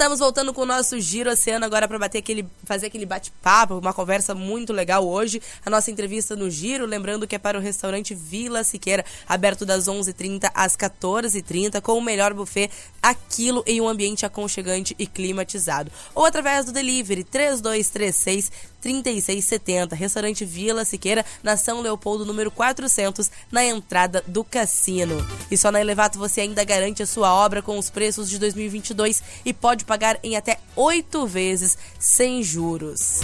[0.00, 3.92] Estamos voltando com o nosso Giro Oceano agora para bater aquele, fazer aquele bate-papo, uma
[3.92, 5.42] conversa muito legal hoje.
[5.62, 9.88] A nossa entrevista no Giro, lembrando que é para o restaurante Vila Siqueira, aberto das
[9.88, 12.70] 11h30 às 14h30, com o melhor buffet
[13.02, 15.92] aquilo em um ambiente aconchegante e climatizado.
[16.14, 23.64] Ou através do delivery 3236 3670, restaurante Vila Siqueira, na São Leopoldo, número 400, na
[23.64, 25.26] entrada do cassino.
[25.50, 29.22] E só na Elevato você ainda garante a sua obra com os preços de 2022
[29.44, 33.20] e pode pagar em até oito vezes sem juros.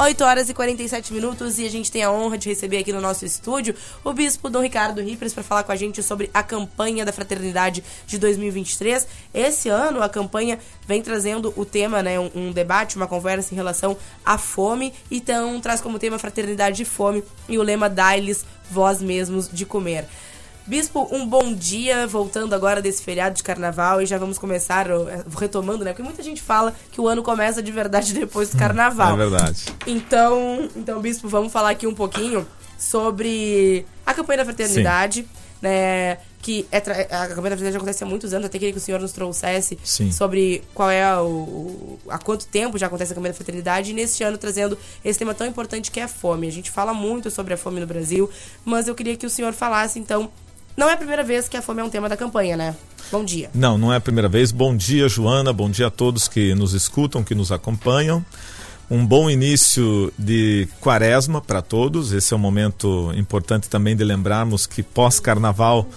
[0.00, 3.02] 8 horas e 47 minutos e a gente tem a honra de receber aqui no
[3.02, 7.04] nosso estúdio o bispo Dom Ricardo Rippers para falar com a gente sobre a campanha
[7.04, 9.06] da fraternidade de 2023.
[9.34, 13.56] Esse ano a campanha vem trazendo o tema, né, um, um debate, uma conversa em
[13.56, 13.94] relação
[14.24, 19.50] à fome, então traz como tema fraternidade e fome e o lema dai-lhes vós mesmos
[19.52, 20.06] de comer.
[20.70, 24.86] Bispo, um bom dia, voltando agora desse feriado de carnaval e já vamos começar
[25.36, 25.90] retomando, né?
[25.90, 29.14] Porque muita gente fala que o ano começa de verdade depois do carnaval.
[29.14, 29.64] É verdade.
[29.84, 32.46] Então, então Bispo, vamos falar aqui um pouquinho
[32.78, 35.28] sobre a campanha da fraternidade, Sim.
[35.60, 36.18] né?
[36.40, 39.00] Que é a campanha da fraternidade acontece há muitos anos, até queria que o senhor
[39.00, 40.12] nos trouxesse Sim.
[40.12, 44.22] sobre qual é o, há quanto tempo já acontece a campanha da fraternidade e neste
[44.22, 46.46] ano trazendo esse tema tão importante que é a fome.
[46.46, 48.30] A gente fala muito sobre a fome no Brasil,
[48.64, 50.30] mas eu queria que o senhor falasse então
[50.76, 52.74] não é a primeira vez que a fome é um tema da campanha, né?
[53.10, 53.50] Bom dia.
[53.52, 54.52] Não, não é a primeira vez.
[54.52, 55.52] Bom dia, Joana.
[55.52, 58.24] Bom dia a todos que nos escutam, que nos acompanham.
[58.90, 62.12] Um bom início de quaresma para todos.
[62.12, 65.88] Esse é um momento importante também de lembrarmos que pós-carnaval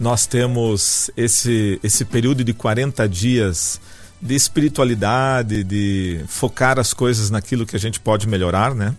[0.00, 3.80] nós temos esse, esse período de 40 dias
[4.20, 8.94] de espiritualidade, de focar as coisas naquilo que a gente pode melhorar, né?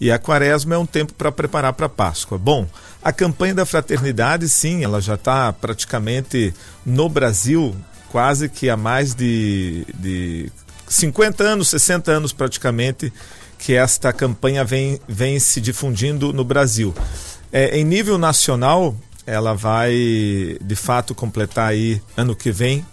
[0.00, 2.38] E a quaresma é um tempo para preparar para a Páscoa.
[2.38, 2.66] Bom,
[3.02, 6.54] a campanha da fraternidade, sim, ela já está praticamente
[6.86, 7.76] no Brasil
[8.10, 10.50] quase que há mais de, de
[10.88, 13.12] 50 anos, 60 anos praticamente,
[13.58, 16.94] que esta campanha vem, vem se difundindo no Brasil.
[17.52, 18.96] É, em nível nacional,
[19.26, 22.84] ela vai de fato completar aí ano que vem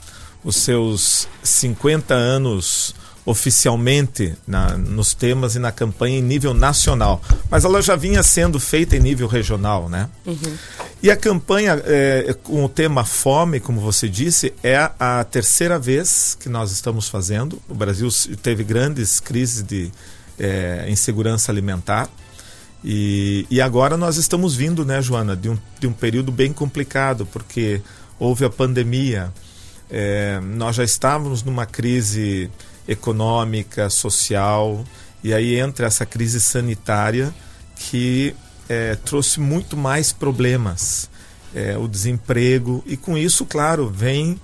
[0.43, 2.93] os seus 50 anos
[3.27, 7.21] oficialmente na, nos temas e na campanha em nível nacional,
[7.51, 10.09] mas ela já vinha sendo feita em nível regional, né?
[10.25, 10.55] Uhum.
[11.03, 15.77] E a campanha é, com o tema fome, como você disse, é a, a terceira
[15.77, 17.61] vez que nós estamos fazendo.
[17.67, 18.07] O Brasil
[18.41, 19.91] teve grandes crises de
[20.39, 22.09] é, insegurança alimentar.
[22.81, 27.25] E, e agora nós estamos vindo, né, Joana, de um, de um período bem complicado,
[27.25, 27.81] porque
[28.17, 29.33] houve a pandemia,
[29.91, 32.49] é, nós já estávamos numa crise
[32.87, 34.83] econômica, social,
[35.23, 37.33] e aí entra essa crise sanitária
[37.75, 38.33] que
[38.69, 41.09] é, trouxe muito mais problemas,
[41.53, 44.39] é, o desemprego, e com isso, claro, vem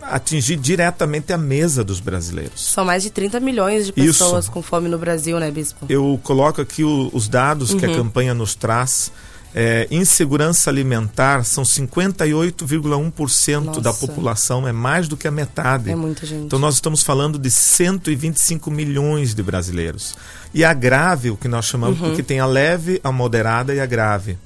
[0.00, 2.64] atingir diretamente a mesa dos brasileiros.
[2.64, 4.52] São mais de 30 milhões de pessoas isso.
[4.52, 5.86] com fome no Brasil, né, Bispo?
[5.88, 7.78] Eu coloco aqui o, os dados uhum.
[7.78, 7.96] que a uhum.
[7.96, 9.12] campanha nos traz
[9.54, 15.90] é, insegurança alimentar são 58,1% da população, é mais do que a metade.
[15.90, 16.44] É muita gente.
[16.44, 20.14] Então nós estamos falando de 125 milhões de brasileiros.
[20.52, 22.08] E a grave, o que nós chamamos, uhum.
[22.08, 24.36] porque tem a leve, a moderada e a grave.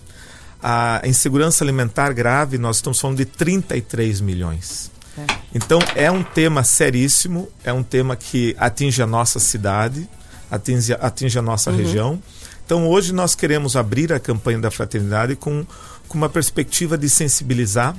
[0.62, 4.92] A insegurança alimentar grave, nós estamos falando de 33 milhões.
[5.18, 5.26] É.
[5.52, 10.08] Então é um tema seríssimo, é um tema que atinge a nossa cidade,
[10.50, 11.76] atinge, atinge a nossa uhum.
[11.76, 12.22] região
[12.64, 15.66] então hoje nós queremos abrir a campanha da fraternidade com,
[16.08, 17.96] com uma perspectiva de sensibilizar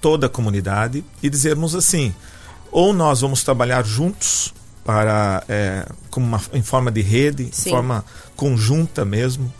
[0.00, 2.14] toda a comunidade e dizermos assim:
[2.70, 4.52] ou nós vamos trabalhar juntos
[4.84, 7.70] para é, como uma, em forma de rede, Sim.
[7.70, 8.04] em forma
[8.36, 9.52] conjunta mesmo,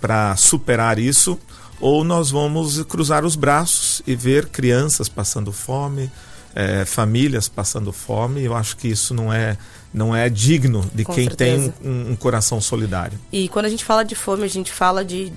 [0.00, 1.38] para superar isso,
[1.80, 6.10] ou nós vamos cruzar os braços e ver crianças passando fome,
[6.54, 8.42] é, famílias passando fome.
[8.42, 9.56] Eu acho que isso não é
[9.92, 11.74] não é digno de Com quem certeza.
[11.82, 13.18] tem um, um, coração solidário.
[13.30, 15.30] E quando a gente fala de fome, a gente fala de,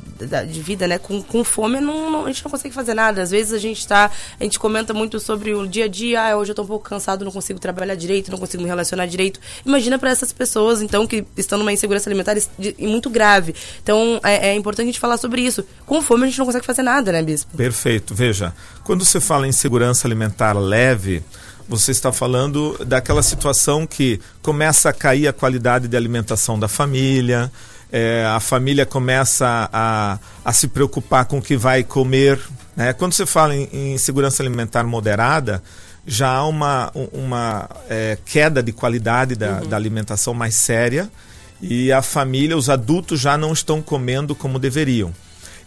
[0.50, 0.98] de, vida, né?
[0.98, 3.22] Com, com fome não, não, a gente não consegue fazer nada.
[3.22, 4.10] Às vezes a gente tá,
[4.40, 6.88] a gente comenta muito sobre o dia a dia, ah, hoje eu tô um pouco
[6.88, 9.40] cansado, não consigo trabalhar direito, não consigo me relacionar direito.
[9.66, 12.36] Imagina para essas pessoas, então, que estão numa insegurança alimentar
[12.80, 13.54] muito grave.
[13.84, 15.66] Então, é, é importante a gente falar sobre isso.
[15.86, 17.56] Com fome a gente não consegue fazer nada, né, Bispo?
[17.58, 18.16] Perfeito.
[18.16, 18.54] Veja,
[18.84, 21.24] quando você fala em segurança alimentar leve,
[21.68, 27.52] você está falando daquela situação que começa a cair a qualidade de alimentação da família,
[27.92, 32.40] é, a família começa a, a se preocupar com o que vai comer.
[32.76, 32.94] Né?
[32.94, 35.62] Quando você fala em, em segurança alimentar moderada,
[36.06, 39.70] já há uma, uma é, queda de qualidade da, uhum.
[39.70, 41.10] da alimentação mais séria
[41.62, 45.14] e a família, os adultos já não estão comendo como deveriam.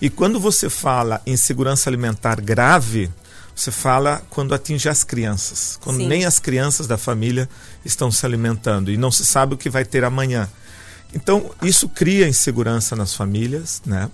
[0.01, 3.11] E quando você fala em segurança alimentar grave,
[3.59, 6.07] você fala quando atinge as crianças, quando Sim.
[6.07, 7.49] nem as crianças da família
[7.85, 10.49] estão se alimentando e não se sabe o que vai ter amanhã.
[11.13, 14.09] Então, isso cria insegurança nas famílias, né?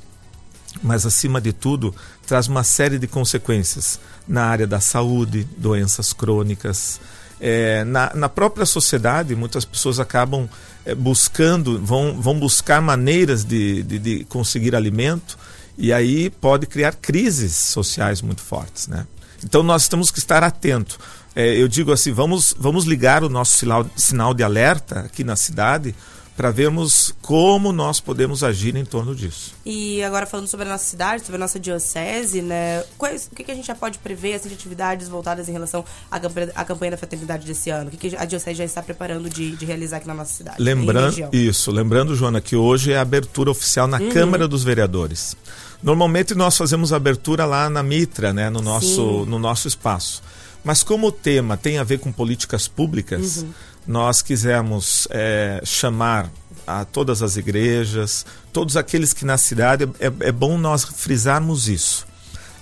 [0.82, 1.94] Mas acima de tudo,
[2.26, 6.98] traz uma série de consequências na área da saúde, doenças crônicas,
[7.38, 10.48] é, na, na, própria sociedade, muitas pessoas acabam
[10.86, 15.36] é, buscando, vão, vão buscar maneiras de, de, de, conseguir alimento
[15.76, 19.06] e aí pode criar crises sociais muito fortes, né?
[19.44, 20.98] Então nós temos que estar atentos.
[21.36, 25.36] É, eu digo assim, vamos, vamos ligar o nosso sinal, sinal de alerta aqui na
[25.36, 25.94] cidade
[26.36, 29.54] para vermos como nós podemos agir em torno disso.
[29.64, 32.82] E agora falando sobre a nossa cidade, sobre a nossa diocese, né?
[32.98, 35.84] Quais, o que, que a gente já pode prever assim, de atividades voltadas em relação
[36.10, 37.88] à campanha, à campanha da fraternidade desse ano?
[37.88, 40.56] O que, que a diocese já está preparando de, de realizar aqui na nossa cidade?
[40.60, 44.10] Lembrando isso, lembrando, Joana, que hoje é a abertura oficial na uhum.
[44.10, 45.36] Câmara dos Vereadores.
[45.82, 50.22] Normalmente nós fazemos a abertura lá na Mitra, né, no nosso, no nosso espaço.
[50.64, 53.52] Mas como o tema tem a ver com políticas públicas, uhum.
[53.86, 56.30] nós quisemos é, chamar
[56.66, 62.06] a todas as igrejas, todos aqueles que na cidade, é, é bom nós frisarmos isso.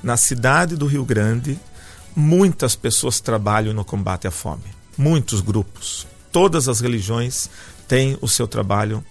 [0.02, 1.58] Na cidade do Rio Grande,
[2.14, 4.64] muitas pessoas trabalham no combate à fome.
[4.98, 6.06] Muitos grupos.
[6.32, 7.48] Todas as religiões
[7.86, 9.04] têm o seu trabalho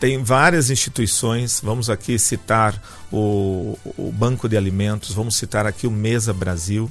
[0.00, 2.80] tem várias instituições, vamos aqui citar
[3.10, 6.88] o, o, Banco de Alimentos, vamos citar aqui o Mesa Brasil,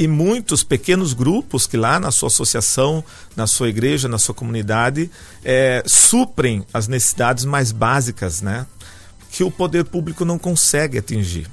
[0.00, 3.04] e muitos pequenos grupos que lá na sua associação,
[3.36, 5.10] na sua igreja, na sua comunidade,
[5.44, 8.66] é, suprem as necessidades mais básicas, né?
[9.30, 11.46] Que o poder público não consegue atingir.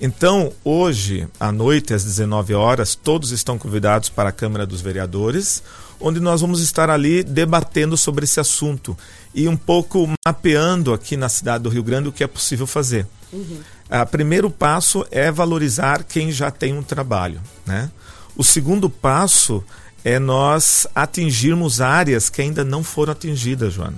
[0.00, 5.60] Então, hoje, à noite, às 19 horas, todos estão convidados para a Câmara dos Vereadores,
[6.00, 8.96] onde nós vamos estar ali debatendo sobre esse assunto
[9.34, 13.04] e um pouco mapeando aqui na cidade do Rio Grande o que é possível fazer.
[13.32, 13.58] Uhum.
[13.90, 17.40] O primeiro passo é valorizar quem já tem um trabalho.
[17.66, 17.90] Né?
[18.36, 19.64] O segundo passo
[20.04, 23.96] é nós atingirmos áreas que ainda não foram atingidas, Joana.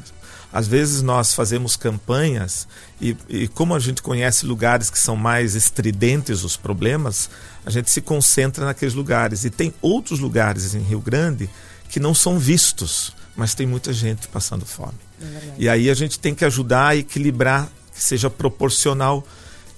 [0.53, 2.69] Às vezes nós fazemos campanhas
[3.00, 7.31] e, e, como a gente conhece lugares que são mais estridentes os problemas,
[7.65, 9.45] a gente se concentra naqueles lugares.
[9.45, 11.49] E tem outros lugares em Rio Grande
[11.88, 14.99] que não são vistos, mas tem muita gente passando fome.
[15.23, 19.27] É e aí a gente tem que ajudar a equilibrar, que seja proporcional,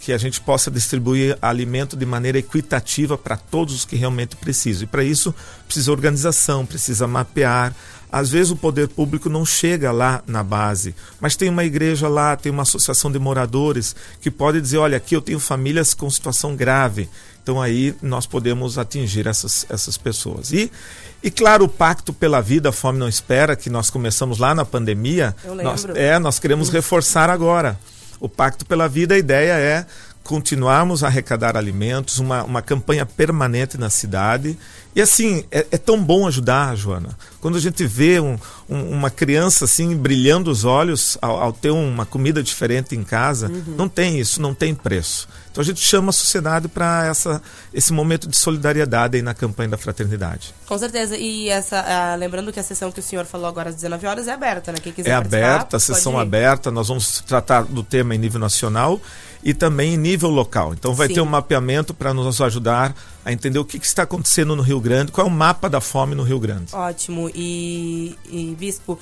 [0.00, 4.85] que a gente possa distribuir alimento de maneira equitativa para todos os que realmente precisam.
[4.85, 5.35] E para isso
[5.67, 7.75] precisa organização, precisa mapear.
[8.12, 12.37] Às vezes o poder público não chega lá na base, mas tem uma igreja lá,
[12.37, 16.55] tem uma associação de moradores que pode dizer: olha, aqui eu tenho famílias com situação
[16.55, 17.08] grave.
[17.43, 20.52] Então aí nós podemos atingir essas, essas pessoas.
[20.52, 20.70] E,
[21.23, 24.64] e claro, o Pacto pela Vida, a Fome Não Espera, que nós começamos lá na
[24.64, 27.79] pandemia, nós, é, nós queremos reforçar agora.
[28.20, 29.87] O Pacto pela Vida, a ideia é
[30.24, 34.58] continuarmos a arrecadar alimentos, uma, uma campanha permanente na cidade.
[34.96, 37.10] E assim, é, é tão bom ajudar, Joana.
[37.40, 38.38] Quando a gente vê um,
[38.68, 43.48] um, uma criança assim brilhando os olhos ao, ao ter uma comida diferente em casa,
[43.48, 43.74] uhum.
[43.76, 45.28] não tem isso, não tem preço.
[45.50, 47.12] Então a gente chama a sociedade para
[47.72, 50.54] esse momento de solidariedade aí na campanha da fraternidade.
[50.66, 51.16] Com certeza.
[51.16, 54.26] E essa, uh, lembrando que a sessão que o senhor falou agora às 19 horas
[54.26, 54.78] é aberta, né?
[54.82, 56.72] Quem quiser É aberta, a sessão aberta.
[56.72, 59.00] Nós vamos tratar do tema em nível nacional
[59.44, 60.72] e também em nível local.
[60.72, 61.15] Então vai Sim.
[61.15, 64.81] ter um mapeamento para nos ajudar a entender o que, que, está acontecendo no Rio
[64.81, 66.74] Grande, qual é o mapa da fome no Rio Grande.
[66.74, 67.31] Ótimo.
[67.34, 68.98] E, e Bispo,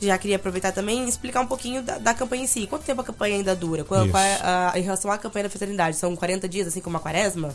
[0.00, 2.66] já queria aproveitar também e explicar um pouquinho da, da, campanha em si.
[2.66, 3.84] Quanto tempo a campanha ainda dura?
[3.84, 5.96] Qual, qual é a, em relação à campanha da fraternidade?
[5.96, 7.54] São 40 dias, assim como a quaresma?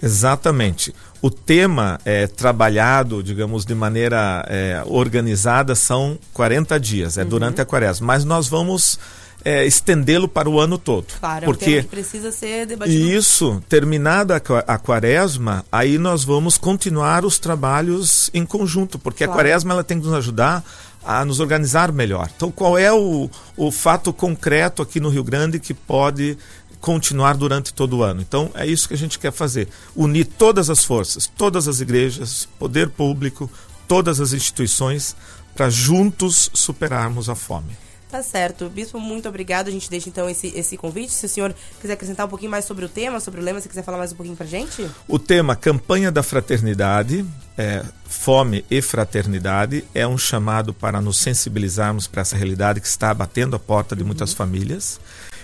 [0.00, 0.94] Exatamente.
[1.20, 7.28] O tema é trabalhado, digamos, de maneira é, organizada são 40 dias, é uhum.
[7.28, 8.06] durante a quaresma.
[8.06, 8.98] Mas nós vamos
[9.44, 11.06] é, estendê-lo para o ano todo.
[11.18, 13.08] Claro, porque é um precisa ser debatido.
[13.08, 19.32] Isso, terminada a quaresma, aí nós vamos continuar os trabalhos em conjunto, porque claro.
[19.32, 20.64] a quaresma ela tem que nos ajudar
[21.04, 22.30] a nos organizar melhor.
[22.34, 26.38] Então, qual é o, o fato concreto aqui no Rio Grande que pode
[26.80, 28.20] continuar durante todo o ano?
[28.20, 32.48] Então, é isso que a gente quer fazer: unir todas as forças, todas as igrejas,
[32.58, 33.50] poder público,
[33.88, 35.16] todas as instituições,
[35.54, 37.76] para juntos superarmos a fome.
[38.12, 38.68] Tá certo.
[38.68, 39.68] Bispo, muito obrigado.
[39.68, 41.14] A gente deixa então esse, esse convite.
[41.14, 43.66] Se o senhor quiser acrescentar um pouquinho mais sobre o tema, sobre o lema, se
[43.66, 44.86] quiser falar mais um pouquinho pra gente.
[45.08, 47.24] O tema Campanha da Fraternidade,
[47.56, 53.14] é, Fome e Fraternidade, é um chamado para nos sensibilizarmos para essa realidade que está
[53.14, 54.36] batendo a porta de muitas uhum.
[54.36, 55.00] famílias.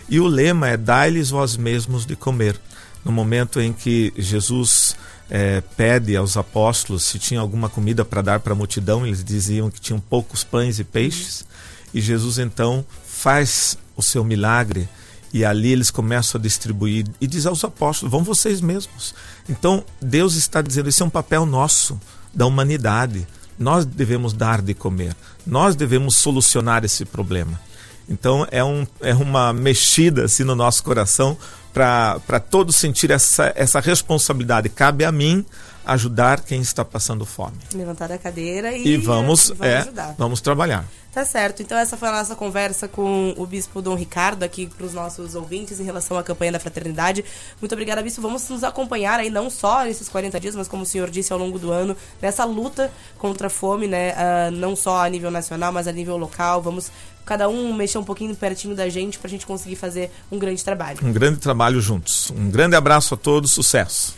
[0.07, 2.61] E o lema é Dai-lhes vós mesmos de comer.
[3.03, 4.95] No momento em que Jesus
[5.31, 9.71] é, pede aos apóstolos se tinha alguma comida para dar para a multidão, eles diziam
[9.71, 11.47] que tinham poucos pães e peixes,
[11.93, 14.89] e Jesus então faz o seu milagre
[15.33, 19.15] e ali eles começam a distribuir e diz aos apóstolos: vão vocês mesmos.
[19.49, 22.01] Então Deus está dizendo: esse é um papel nosso,
[22.33, 23.27] da humanidade.
[23.59, 25.17] Nós devemos dar de comer,
[25.47, 27.61] nós devemos solucionar esse problema.
[28.09, 31.37] Então é, um, é uma mexida assim no nosso coração
[31.73, 34.69] para todos sentir essa, essa responsabilidade.
[34.69, 35.45] Cabe a mim
[35.85, 37.57] ajudar quem está passando fome.
[37.75, 40.15] Levantar a cadeira e, e vamos, e vamos, é, ajudar.
[40.19, 40.85] vamos trabalhar.
[41.19, 41.65] Tá certo.
[41.65, 45.35] Então essa foi a nossa conversa com o Bispo Dom Ricardo aqui para os nossos
[45.35, 47.25] ouvintes em relação à campanha da fraternidade.
[47.61, 48.23] Muito obrigada, Bispo.
[48.23, 51.39] Vamos nos acompanhar aí não só nesses 40 dias, mas como o senhor disse ao
[51.41, 54.13] longo do ano, nessa luta contra a fome, né?
[54.13, 56.63] Uh, não só a nível nacional, mas a nível local.
[56.63, 56.89] Vamos
[57.27, 60.63] cada um mexer um pouquinho pertinho da gente para a gente conseguir fazer um grande
[60.63, 61.01] trabalho.
[61.03, 62.31] Um grande trabalho juntos.
[62.31, 64.15] Um grande abraço a todos, sucesso.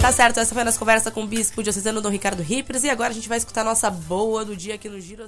[0.00, 2.90] Tá certo, essa foi a nossa conversa com o Bispo Diocesano Dom Ricardo Rippers e
[2.90, 5.24] agora a gente vai escutar a nossa boa do dia aqui no Giro.